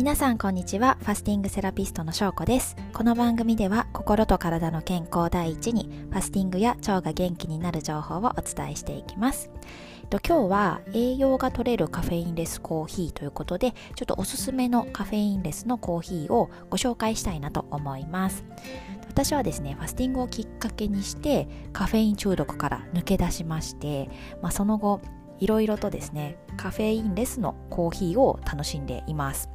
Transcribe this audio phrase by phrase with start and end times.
[0.00, 0.96] 皆さんこんにちは。
[1.00, 2.74] ファスティングセラピストのしょうこです。
[2.94, 9.50] この番組では心と体の健康第一にファスティングや腸が元気になる情報をお伝えしていきます。
[10.10, 18.46] 今日は栄養が取れるカフェインレスコーヒーということでちょっとおすすめのカフェインレスのコーヒーをご紹介したいなと思います。
[19.06, 24.08] 私はですねファスティングをきっかけにしてカフェイン中毒から抜け出しまして、
[24.40, 25.02] まあ、その後
[25.40, 29.50] いろいろとですねカフェインレスのコーヒーを楽しんでいます。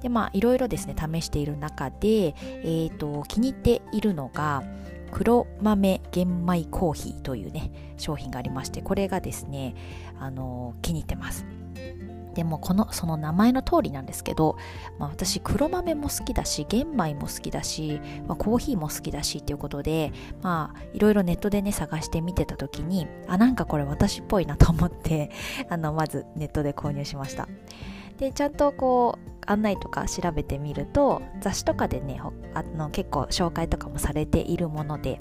[0.00, 4.62] でまあいろいろですね試している中で、えーと、気に入っているのが
[5.10, 9.74] 黒豆玄米コーヒーというね商品がありましてこれがですね
[10.18, 11.46] あの気に入ってます。
[12.34, 14.56] でもこのその名前の通りなんですけど、
[14.96, 25.32] まあ、私黒豆も好きだし玄米も好きだし、まあ、コーヒーも好きだしっていうことでまあいろいろネットでね探して見てた時にあなんかこれ私っぽいなと思って
[25.68, 27.48] あのまずネットで購入しました。
[28.18, 32.20] でちゃんとこう案内とか調べてみると雑誌とかでね
[32.54, 35.20] あの結構紹介とかもされているもので、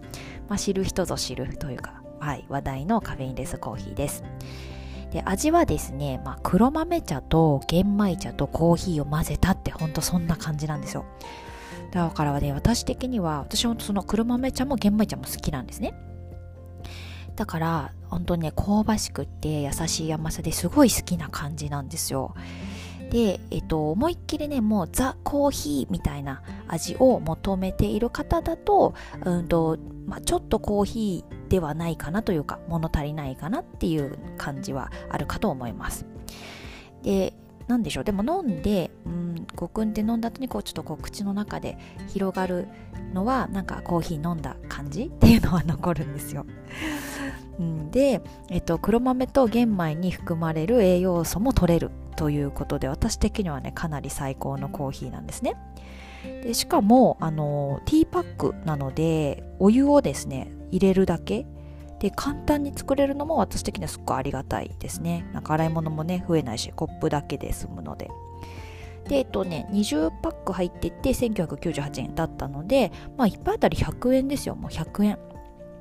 [0.49, 4.23] まあ、知る人ぞ知るというか、はい、話題のカフェインレスコーヒーです。
[5.11, 11.05] で味はですね、まあ、黒豆茶と玄米茶とコーヒーを混ぜたってほんとそんな感じなんですよ。
[11.91, 15.93] だからね私的には私もその黒豆茶も玄米茶も好きなんですね。
[17.37, 22.33] だから本当にね香ばしくって優しい甘さですごい好きな感じなんですよ。
[23.09, 36.05] で、えっと、思いっきりねもうザ・コーヒーみたいな味を求めている方だと,、うんとまあ、ちょっとコーヒーではないかなというか物足りないかなっていう感じはあるかと思います
[37.03, 37.33] で
[37.67, 38.03] なんでしょう？
[38.05, 42.69] でも飲んで、うん、ごくんって飲んだ後にこうちょっとこう口の中で広がる
[43.13, 46.45] のはなんかコーヒー飲んだ感じっていうのは残るんですよ。
[47.91, 55.55] で、えっと、黒豆と玄米に含まれる栄養素も取れるということで私的にはねかなり最高のコーヒーなんですね。
[56.43, 61.45] でしかもあのティーパックなのでお湯をですね入れるだけ。
[61.99, 65.27] で簡単に作れるのも私的にはすっごいありがたいですね。
[65.33, 68.09] なんか洗い物もね増えないしコップだけで済むので。
[69.07, 74.55] でえっとね20パック入ってて1998円だったのでまあ1杯あたり100円ですよ。
[74.55, 75.17] もう100円。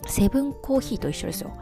[0.07, 1.53] セブンコーヒーと一緒ですよ。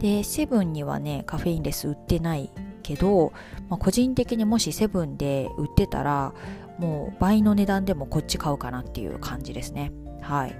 [0.00, 2.50] でセブンにはねカフェインレス売ってない
[2.82, 3.32] けど、
[3.68, 6.34] まあ、個人的にもしセブンで売ってたら
[6.78, 9.92] もう倍の値段でもこっち買うかなっていう感じですね。
[10.20, 10.56] はい。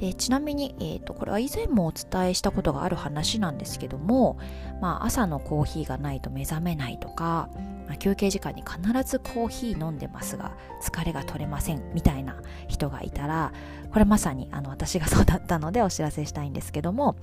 [0.00, 4.38] でちなみに、えーと、これは以前もお伝えしたことがある話なんですけども、
[4.80, 7.50] まあ、朝のコーヒーがないと目覚めないとか、
[7.90, 13.52] まあ、休憩時間に必ずコーヒー飲んでますが疲れが取れませんみたいな人がいたら
[13.92, 17.16] これまさにあの私がそうだったのでお知らせしたいんですけども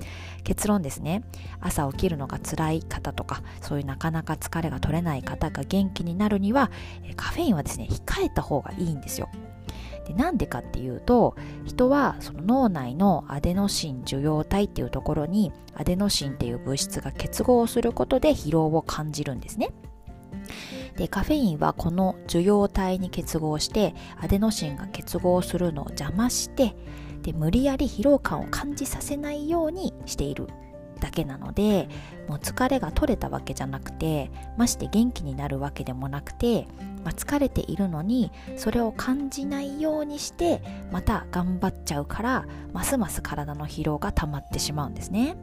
[0.43, 1.23] 結論ですね
[1.61, 6.69] 朝起きるのが辛い方とかそういうなかなか疲れが取れない方が元気になるには
[7.15, 9.29] カフェインはですね控えた方がいいんですよ
[10.05, 19.69] でなんでかっていうと人はその脳内のアデノシン受容体っていうところにアデノシンっていう物質が結合することで疲労を感じるんですね。
[20.95, 26.75] でカフェインはこの受容体に結合してアデノシンが結合するのを邪魔して
[27.21, 30.47] で無理やり疲労感を感じさせないようにしている
[30.99, 31.87] だけなので
[32.27, 36.67] もう疲れが取れたわけじゃなくてまして元気になるわけでもなくて、
[37.03, 45.35] まあ、疲れているのにそれを感じないようにしてまた頑張っちゃうからますます体の疲労が溜まってしまうんですね。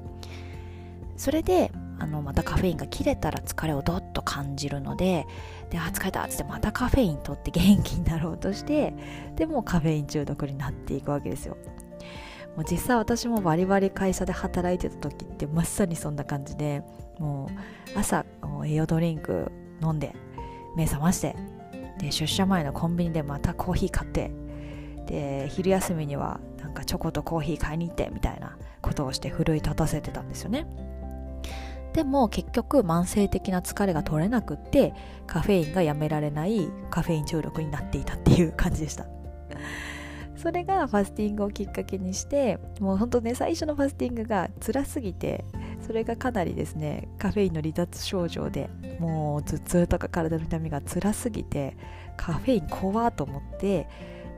[1.17, 1.71] それで
[2.05, 5.27] あのまたカフェインが切れたら疲れをどっと感じるので
[5.71, 8.93] であ疲れたっつってまたカフェイン取って元気になろうとして
[9.37, 11.57] でもカフェイン中毒になっていくわけですよ。
[12.57, 16.83] もう実際私もバリバリ会社で働いてた時ってまさにそんな感じで
[17.19, 17.51] も
[17.95, 18.25] う朝
[18.65, 19.51] 栄養ドリンク
[19.83, 20.15] 飲んで
[20.77, 21.35] 目覚まして
[21.99, 24.31] で出社前のコンビニでまたコーヒー買って
[25.07, 30.67] で昼休みにはなんかチョコとコーヒー買いに行ってみたいなことをして奮い立たせてたんですよね。
[31.95, 34.93] でも結局慢性的な疲れが取れなくって
[35.29, 39.07] カフェインがやめられないカフェイン中毒になっていたっていう感じでした。
[40.37, 45.45] それがファスティングをきっかけにしてもうほんとね最初のファスティングが辛すぎて
[45.81, 48.69] それがかなりですねカフェインの離脱症状で
[48.99, 51.77] もう頭痛とか体の痛みが辛すぎて
[52.17, 53.89] カフェイン怖と思って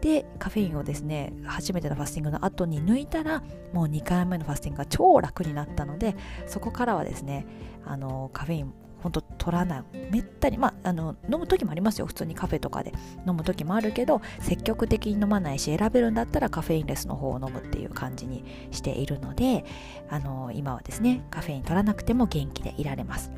[0.01, 6.17] でカフェインをですね初めてのファスティングの後に抜いたらもう2回目のファスティングが超楽になったので
[6.47, 7.47] そこからはですね
[7.85, 8.73] あのカフェイン
[9.07, 9.85] 本当取らない。
[10.11, 12.07] めったにまああの飲む時もありますよ。
[12.07, 12.93] 普通にカフェとかで。
[13.27, 19.65] 飲む時もあるけど積極的に飲まないし選べるんだったらカフェインレスの方を飲むっていう感じにしているので
[20.09, 23.31] あの今はですねカフェイン取らなくても元気でいられます。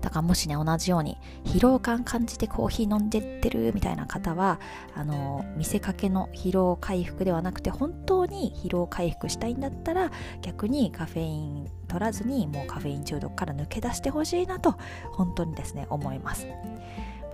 [0.00, 4.60] だからもしね同じように疲労感感じてコーヒー飲んでってるみたいな方は
[4.94, 10.10] あの見せかけの疲労回復ではなくて本当に疲労回復したいんだったら
[10.42, 14.76] 逆にカフェイン取らずにもうカフェイン中毒から抜け出してほしいなと
[15.12, 16.54] 本当にですね思います、ま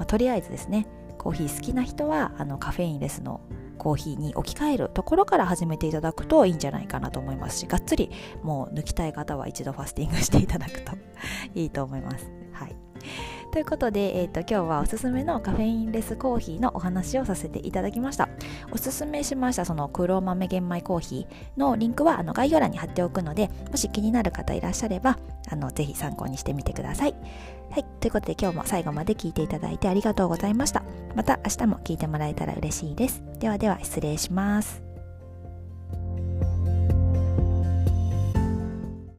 [0.00, 0.86] あ、とりあえずですね
[1.18, 3.40] コーヒー好きな人はあのカフェインレスの
[3.78, 8.10] コーヒーに置き換えるところから始めていただくといいんじゃないかなと思いますしがっつり
[8.42, 10.92] もう抜きたい方は一度ファスティングしていただくと
[11.54, 12.41] いいと思います。
[12.52, 12.76] はい
[13.52, 18.31] ということで、えーと、今日はおすすめのカフェインレスコーヒーのお話をさせていただきました
[18.70, 25.19] おすすめしましたその黒豆玄米コーヒーのリンクはあの概要欄に貼っておくのでもし気になる方いらっしゃれば
[25.50, 27.14] あのぜひ参考にしてみてください
[27.72, 27.84] はい。
[28.00, 30.82] ということで今日も最後まで聞いていただいてありがとうございました。
[31.16, 33.22] また明日も聞いてもらえたら嬉しいです。
[33.38, 34.91] ではでは失礼します。